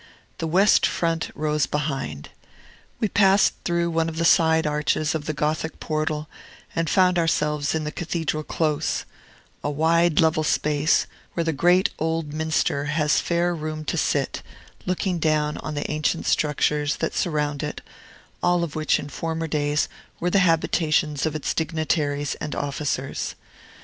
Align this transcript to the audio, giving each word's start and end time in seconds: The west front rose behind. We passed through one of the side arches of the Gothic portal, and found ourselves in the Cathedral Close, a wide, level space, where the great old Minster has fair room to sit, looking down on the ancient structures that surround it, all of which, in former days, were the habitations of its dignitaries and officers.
The 0.39 0.47
west 0.47 0.87
front 0.87 1.29
rose 1.35 1.67
behind. 1.67 2.29
We 2.99 3.07
passed 3.07 3.53
through 3.63 3.91
one 3.91 4.09
of 4.09 4.17
the 4.17 4.25
side 4.25 4.65
arches 4.65 5.13
of 5.13 5.25
the 5.25 5.31
Gothic 5.33 5.79
portal, 5.79 6.27
and 6.75 6.89
found 6.89 7.19
ourselves 7.19 7.75
in 7.75 7.83
the 7.83 7.91
Cathedral 7.91 8.41
Close, 8.41 9.05
a 9.63 9.69
wide, 9.69 10.19
level 10.19 10.43
space, 10.43 11.05
where 11.35 11.43
the 11.43 11.53
great 11.53 11.91
old 11.99 12.33
Minster 12.33 12.85
has 12.85 13.19
fair 13.19 13.53
room 13.53 13.85
to 13.85 13.95
sit, 13.95 14.41
looking 14.87 15.19
down 15.19 15.57
on 15.59 15.75
the 15.75 15.91
ancient 15.91 16.25
structures 16.25 16.95
that 16.95 17.13
surround 17.13 17.61
it, 17.61 17.81
all 18.41 18.63
of 18.63 18.75
which, 18.75 18.97
in 18.99 19.07
former 19.07 19.45
days, 19.45 19.87
were 20.19 20.31
the 20.31 20.39
habitations 20.39 21.27
of 21.27 21.35
its 21.35 21.53
dignitaries 21.53 22.33
and 22.41 22.55
officers. 22.55 23.35